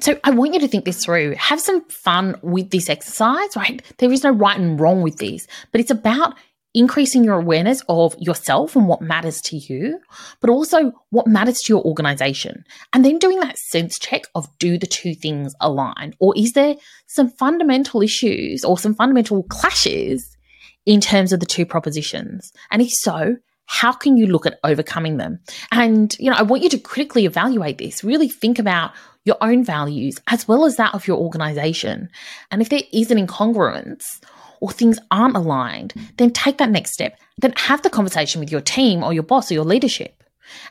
So 0.00 0.18
I 0.24 0.30
want 0.30 0.54
you 0.54 0.60
to 0.60 0.68
think 0.68 0.84
this 0.84 1.04
through. 1.04 1.34
Have 1.36 1.60
some 1.60 1.84
fun 1.88 2.36
with 2.42 2.70
this 2.70 2.88
exercise, 2.88 3.54
right? 3.56 3.82
There 3.98 4.12
is 4.12 4.24
no 4.24 4.30
right 4.30 4.58
and 4.58 4.80
wrong 4.80 5.02
with 5.02 5.18
this, 5.18 5.46
but 5.70 5.80
it's 5.80 5.90
about 5.90 6.34
increasing 6.74 7.24
your 7.24 7.34
awareness 7.34 7.82
of 7.88 8.14
yourself 8.18 8.76
and 8.76 8.86
what 8.88 9.00
matters 9.00 9.40
to 9.40 9.56
you, 9.56 10.00
but 10.40 10.50
also 10.50 10.92
what 11.10 11.26
matters 11.26 11.60
to 11.60 11.72
your 11.72 11.82
organization. 11.82 12.64
And 12.92 13.04
then 13.04 13.18
doing 13.18 13.40
that 13.40 13.58
sense 13.58 13.98
check 13.98 14.24
of 14.34 14.46
do 14.58 14.78
the 14.78 14.86
two 14.86 15.14
things 15.14 15.54
align? 15.60 16.14
Or 16.20 16.34
is 16.36 16.52
there 16.52 16.76
some 17.06 17.30
fundamental 17.30 18.02
issues 18.02 18.64
or 18.64 18.78
some 18.78 18.94
fundamental 18.94 19.42
clashes 19.44 20.36
in 20.84 21.00
terms 21.00 21.32
of 21.32 21.40
the 21.40 21.46
two 21.46 21.66
propositions? 21.66 22.52
And 22.70 22.82
if 22.82 22.92
so, 22.92 23.36
how 23.66 23.92
can 23.92 24.16
you 24.16 24.26
look 24.26 24.46
at 24.46 24.58
overcoming 24.64 25.18
them? 25.18 25.40
And, 25.72 26.16
you 26.18 26.30
know, 26.30 26.36
I 26.36 26.42
want 26.42 26.62
you 26.62 26.70
to 26.70 26.78
critically 26.78 27.26
evaluate 27.26 27.78
this, 27.78 28.02
really 28.02 28.28
think 28.28 28.58
about 28.58 28.92
your 29.24 29.36
own 29.42 29.62
values 29.62 30.18
as 30.28 30.48
well 30.48 30.64
as 30.64 30.76
that 30.76 30.94
of 30.94 31.06
your 31.06 31.18
organization. 31.18 32.08
And 32.50 32.62
if 32.62 32.70
there 32.70 32.82
is 32.92 33.10
an 33.10 33.24
incongruence, 33.24 34.20
or 34.60 34.70
things 34.70 34.98
aren't 35.10 35.36
aligned, 35.36 35.94
then 36.16 36.30
take 36.30 36.58
that 36.58 36.70
next 36.70 36.92
step. 36.92 37.18
Then 37.38 37.52
have 37.56 37.82
the 37.82 37.90
conversation 37.90 38.40
with 38.40 38.50
your 38.50 38.60
team 38.60 39.02
or 39.02 39.12
your 39.12 39.22
boss 39.22 39.50
or 39.50 39.54
your 39.54 39.64
leadership. 39.64 40.22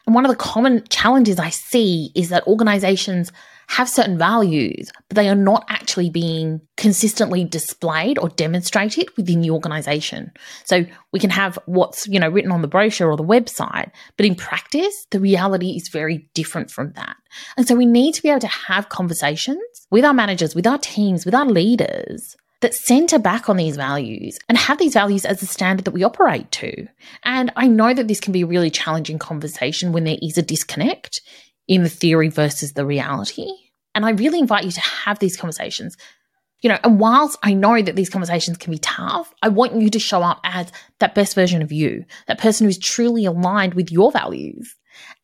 And 0.06 0.15
one 0.15 0.25
of 0.25 0.32
the 0.32 0.38
common 0.38 0.84
challenges 0.89 1.39
I 1.39 1.50
see 1.50 2.12
is 2.15 2.29
that 2.29 2.48
organizations 2.48 3.32
have 3.70 3.89
certain 3.89 4.17
values, 4.17 4.91
but 5.10 5.15
they 5.15 5.27
are 5.27 5.36
not 5.36 5.65
actually 5.67 6.10
being 6.10 6.62
consistently 6.77 7.44
displayed 7.44 8.17
or 8.17 8.29
demonstrated 8.29 9.10
within 9.17 9.41
the 9.41 9.51
organization. 9.51 10.32
So 10.63 10.86
we 11.12 11.20
can 11.20 11.29
have 11.32 11.60
what's, 11.65 12.08
you 12.08 12.17
know, 12.17 12.29
written 12.29 12.51
on 12.51 12.62
the 12.62 12.70
brochure 12.70 13.12
or 13.12 13.17
the 13.17 13.24
website, 13.24 13.91
but 14.15 14.25
in 14.25 14.36
practice, 14.36 15.06
the 15.12 15.20
reality 15.20 15.72
is 15.72 15.89
very 15.89 16.29
different 16.34 16.72
from 16.72 16.94
that. 16.94 17.17
And 17.58 17.67
so 17.67 17.75
we 17.75 17.86
need 17.86 18.13
to 18.13 18.24
be 18.24 18.29
able 18.29 18.39
to 18.39 18.48
have 18.48 18.88
conversations 18.88 19.60
with 19.91 20.06
our 20.06 20.13
managers, 20.13 20.56
with 20.56 20.65
our 20.65 20.77
teams, 20.77 21.25
with 21.25 21.36
our 21.36 21.46
leaders 21.46 22.38
that 22.62 22.74
center 22.74 23.20
back 23.20 23.50
on 23.50 23.58
these 23.58 23.76
values 23.76 24.40
and 24.50 24.58
have 24.58 24.80
these 24.80 24.94
values 24.94 25.26
as 25.26 25.40
the 25.40 25.46
standard 25.46 25.86
that 25.86 25.92
we 25.92 26.04
operate 26.04 26.52
to. 26.52 26.88
And 27.24 27.52
I 27.56 27.68
know 27.68 27.94
that 27.94 28.08
this 28.08 28.20
can 28.20 28.34
be 28.34 28.42
a 28.42 28.48
really 28.48 28.72
challenging 28.72 29.20
conversation 29.20 29.92
when 29.92 30.06
there 30.06 30.18
is 30.22 30.38
a 30.38 30.42
disconnect 30.42 31.22
in 31.68 31.84
the 31.84 31.90
theory 31.90 32.30
versus 32.30 32.74
the 32.74 32.86
reality. 32.86 33.52
And 33.94 34.06
I 34.06 34.12
really 34.12 34.40
invite 34.40 34.64
you 34.64 34.72
to 34.72 34.82
have 34.82 35.20
these 35.20 35.38
conversations. 35.38 35.98
You 36.62 36.70
know, 36.70 36.80
and 36.84 37.00
whilst 37.00 37.38
I 37.44 37.54
know 37.54 37.80
that 37.80 37.96
these 37.96 38.10
conversations 38.10 38.58
can 38.58 38.72
be 38.72 38.80
tough, 38.80 39.32
I 39.44 39.50
want 39.50 39.80
you 39.80 39.92
to 39.92 40.00
show 40.00 40.24
up 40.24 40.40
as 40.44 40.72
that 41.00 41.14
best 41.14 41.36
version 41.36 41.62
of 41.62 41.72
you, 41.72 42.06
that 42.28 42.40
person 42.40 42.66
who's 42.66 42.80
truly 42.80 43.26
aligned 43.26 43.76
with 43.76 43.92
your 43.92 44.12
values. 44.12 44.76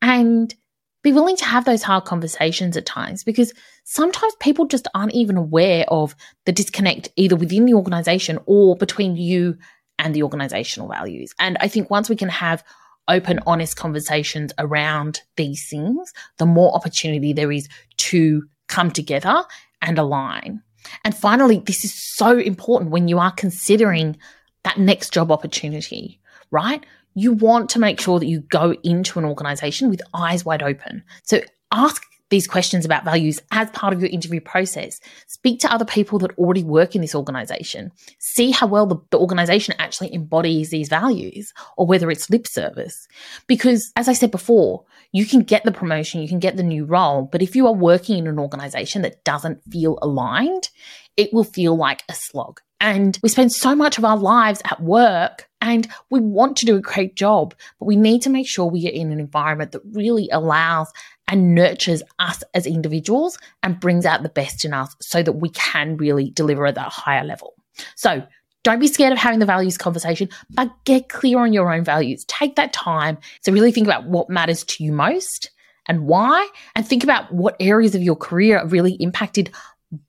And 0.01 0.53
be 1.03 1.11
willing 1.11 1.35
to 1.35 1.45
have 1.45 1.65
those 1.65 1.83
hard 1.83 2.05
conversations 2.05 2.77
at 2.77 2.85
times 2.85 3.23
because 3.23 3.53
sometimes 3.83 4.33
people 4.39 4.65
just 4.65 4.87
aren't 4.95 5.13
even 5.13 5.37
aware 5.37 5.85
of 5.89 6.15
the 6.45 6.51
disconnect 6.51 7.09
either 7.17 7.35
within 7.35 7.65
the 7.65 7.73
organization 7.73 8.39
or 8.45 8.75
between 8.77 9.15
you 9.17 9.57
and 9.99 10.15
the 10.15 10.23
organizational 10.23 10.87
values. 10.87 11.33
And 11.39 11.57
I 11.59 11.67
think 11.67 11.89
once 11.89 12.09
we 12.09 12.15
can 12.15 12.29
have 12.29 12.63
open, 13.07 13.39
honest 13.45 13.75
conversations 13.75 14.53
around 14.57 15.21
these 15.35 15.67
things, 15.69 16.13
the 16.37 16.45
more 16.45 16.73
opportunity 16.73 17.33
there 17.33 17.51
is 17.51 17.67
to 17.97 18.43
come 18.67 18.89
together 18.89 19.43
and 19.81 19.99
align. 19.99 20.61
And 21.03 21.15
finally, 21.15 21.59
this 21.65 21.83
is 21.83 21.93
so 21.93 22.37
important 22.37 22.91
when 22.91 23.07
you 23.07 23.19
are 23.19 23.31
considering 23.31 24.17
that 24.63 24.77
next 24.77 25.13
job 25.13 25.31
opportunity, 25.31 26.21
right? 26.49 26.85
You 27.15 27.33
want 27.33 27.69
to 27.71 27.79
make 27.79 27.99
sure 27.99 28.19
that 28.19 28.27
you 28.27 28.41
go 28.41 28.73
into 28.83 29.19
an 29.19 29.25
organization 29.25 29.89
with 29.89 30.01
eyes 30.13 30.45
wide 30.45 30.63
open. 30.63 31.03
So 31.23 31.41
ask 31.71 32.03
these 32.33 32.47
questions 32.47 32.83
about 32.83 33.05
values 33.05 33.39
as 33.51 33.69
part 33.71 33.93
of 33.93 34.01
your 34.01 34.09
interview 34.09 34.41
process. 34.41 34.99
Speak 35.27 35.59
to 35.59 35.71
other 35.71 35.85
people 35.85 36.17
that 36.17 36.35
already 36.39 36.63
work 36.63 36.95
in 36.95 37.01
this 37.01 37.13
organization. 37.13 37.91
See 38.17 38.49
how 38.49 38.65
well 38.65 38.87
the, 38.87 38.97
the, 39.11 39.19
organization 39.19 39.75
actually 39.77 40.11
embodies 40.15 40.71
these 40.71 40.89
values 40.89 41.53
or 41.77 41.85
whether 41.85 42.09
it's 42.09 42.31
lip 42.31 42.47
service. 42.47 43.07
Because 43.45 43.91
as 43.95 44.07
I 44.07 44.13
said 44.13 44.31
before, 44.31 44.83
you 45.11 45.27
can 45.27 45.41
get 45.41 45.63
the 45.63 45.71
promotion, 45.71 46.23
you 46.23 46.27
can 46.27 46.39
get 46.39 46.57
the 46.57 46.63
new 46.63 46.85
role, 46.85 47.29
but 47.31 47.43
if 47.43 47.55
you 47.55 47.67
are 47.67 47.73
working 47.73 48.17
in 48.17 48.25
an 48.25 48.39
organization 48.39 49.03
that 49.03 49.23
doesn't 49.23 49.61
feel 49.71 49.99
aligned, 50.01 50.69
it 51.17 51.31
will 51.33 51.43
feel 51.43 51.77
like 51.77 52.01
a 52.09 52.13
slog 52.13 52.61
And 52.81 53.19
we 53.21 53.29
spend 53.29 53.51
so 53.51 53.75
much 53.75 53.99
of 53.99 54.05
our 54.05 54.17
lives 54.17 54.59
at 54.65 54.81
work 54.81 55.47
and 55.63 55.87
we 56.09 56.19
want 56.19 56.57
to 56.57 56.65
do 56.65 56.75
a 56.75 56.81
great 56.81 57.15
job, 57.15 57.55
but 57.79 57.85
we 57.85 57.95
need 57.95 58.21
to 58.23 58.29
make 58.29 58.47
sure 58.47 58.65
we 58.65 58.85
are 58.85 58.91
in 58.91 59.13
an 59.13 59.19
environment 59.19 59.71
that 59.71 59.81
really 59.93 60.29
allows 60.29 60.91
and 61.29 61.55
nurtures 61.55 62.03
us 62.19 62.43
as 62.53 62.67
individuals 62.67 63.39
and 63.63 63.79
brings 63.79 64.05
out 64.05 64.23
the 64.23 64.29
best 64.29 64.65
in 64.65 64.73
us 64.73 64.93
so 64.99 65.23
that 65.23 65.31
we 65.31 65.47
can 65.49 65.95
really 65.95 66.31
deliver 66.31 66.65
at 66.65 66.75
that 66.75 66.91
higher 66.91 67.23
level. 67.23 67.53
So 67.95 68.21
don't 68.63 68.79
be 68.79 68.87
scared 68.87 69.13
of 69.13 69.17
having 69.17 69.39
the 69.39 69.45
values 69.45 69.77
conversation, 69.77 70.27
but 70.49 70.69
get 70.83 71.07
clear 71.07 71.39
on 71.39 71.53
your 71.53 71.73
own 71.73 71.85
values. 71.85 72.25
Take 72.25 72.57
that 72.57 72.73
time 72.73 73.17
to 73.43 73.53
really 73.53 73.71
think 73.71 73.87
about 73.87 74.03
what 74.03 74.29
matters 74.29 74.65
to 74.65 74.83
you 74.83 74.91
most 74.91 75.49
and 75.87 76.07
why, 76.07 76.45
and 76.75 76.85
think 76.85 77.05
about 77.05 77.33
what 77.33 77.55
areas 77.61 77.95
of 77.95 78.01
your 78.01 78.17
career 78.17 78.59
are 78.59 78.67
really 78.67 78.93
impacted 78.95 79.49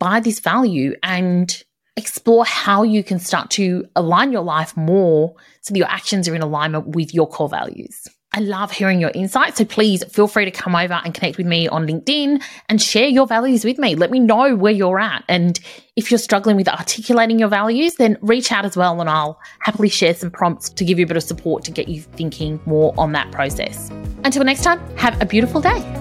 by 0.00 0.18
this 0.18 0.40
value 0.40 0.96
and 1.04 1.62
explore 1.96 2.44
how 2.44 2.82
you 2.82 3.04
can 3.04 3.18
start 3.18 3.50
to 3.50 3.86
align 3.94 4.32
your 4.32 4.42
life 4.42 4.76
more 4.76 5.34
so 5.60 5.72
that 5.72 5.78
your 5.78 5.88
actions 5.88 6.28
are 6.28 6.34
in 6.34 6.42
alignment 6.42 6.88
with 6.88 7.14
your 7.14 7.28
core 7.28 7.48
values. 7.48 8.08
I 8.36 8.40
love 8.40 8.72
hearing 8.72 9.00
your 9.00 9.12
insights. 9.14 9.58
So 9.58 9.64
please 9.64 10.02
feel 10.12 10.26
free 10.26 10.44
to 10.44 10.50
come 10.50 10.74
over 10.74 10.94
and 11.04 11.14
connect 11.14 11.38
with 11.38 11.46
me 11.46 11.68
on 11.68 11.86
LinkedIn 11.86 12.42
and 12.68 12.82
share 12.82 13.06
your 13.06 13.28
values 13.28 13.64
with 13.64 13.78
me. 13.78 13.94
Let 13.94 14.10
me 14.10 14.18
know 14.18 14.56
where 14.56 14.72
you're 14.72 14.98
at. 14.98 15.22
And 15.28 15.60
if 15.94 16.10
you're 16.10 16.18
struggling 16.18 16.56
with 16.56 16.68
articulating 16.68 17.38
your 17.38 17.48
values, 17.48 17.94
then 17.94 18.18
reach 18.22 18.50
out 18.50 18.64
as 18.64 18.76
well 18.76 19.00
and 19.00 19.08
I'll 19.08 19.40
happily 19.60 19.88
share 19.88 20.14
some 20.14 20.32
prompts 20.32 20.68
to 20.70 20.84
give 20.84 20.98
you 20.98 21.04
a 21.04 21.08
bit 21.08 21.16
of 21.16 21.22
support 21.22 21.62
to 21.64 21.70
get 21.70 21.86
you 21.86 22.02
thinking 22.02 22.60
more 22.66 22.92
on 22.98 23.12
that 23.12 23.30
process. 23.30 23.88
Until 24.24 24.42
next 24.42 24.64
time, 24.64 24.80
have 24.96 25.20
a 25.22 25.26
beautiful 25.26 25.60
day. 25.60 25.93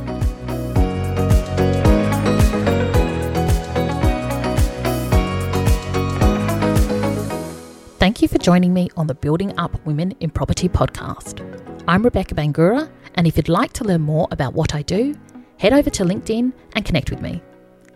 You 8.23 8.29
for 8.29 8.37
joining 8.37 8.73
me 8.73 8.89
on 8.95 9.05
the 9.05 9.13
Building 9.13 9.53
Up 9.57 9.85
Women 9.85 10.13
in 10.21 10.29
Property 10.29 10.69
podcast. 10.69 11.41
I'm 11.89 12.03
Rebecca 12.03 12.33
Bangura, 12.33 12.89
and 13.15 13.27
if 13.27 13.35
you'd 13.35 13.49
like 13.49 13.73
to 13.73 13.83
learn 13.83 13.99
more 13.99 14.29
about 14.31 14.53
what 14.53 14.73
I 14.73 14.81
do, 14.81 15.13
head 15.57 15.73
over 15.73 15.89
to 15.89 16.05
LinkedIn 16.05 16.53
and 16.73 16.85
connect 16.85 17.09
with 17.09 17.19
me. 17.19 17.41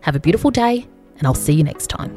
Have 0.02 0.18
a 0.18 0.20
beautiful 0.20 0.52
day, 0.52 0.86
and 1.18 1.26
I'll 1.26 1.34
see 1.34 1.54
you 1.54 1.64
next 1.64 1.88
time. 1.88 2.14